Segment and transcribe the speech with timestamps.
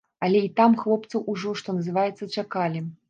[0.27, 2.83] Але і там хлопцаў ужо, што называецца, чакалі.